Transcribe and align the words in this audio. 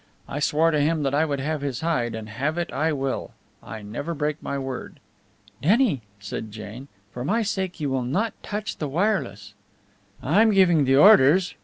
I 0.27 0.39
swore 0.39 0.71
to 0.71 0.79
him 0.81 1.03
that 1.03 1.13
I 1.13 1.25
would 1.25 1.39
have 1.39 1.61
his 1.61 1.81
hide, 1.81 2.15
and 2.15 2.27
have 2.27 2.57
it 2.57 2.73
I 2.73 2.91
will! 2.91 3.33
I 3.61 3.83
never 3.83 4.15
break 4.15 4.41
my 4.41 4.57
word." 4.57 4.99
"Denny," 5.61 6.01
said 6.19 6.51
Jane, 6.51 6.87
"for 7.11 7.23
my 7.23 7.43
sake 7.43 7.79
you 7.79 7.91
will 7.91 8.01
not 8.01 8.33
touch 8.41 8.77
the 8.77 8.87
wireless." 8.89 9.53
"I'm 10.23 10.49
giving 10.53 10.85
the 10.85 10.95
orders!" 10.95 11.53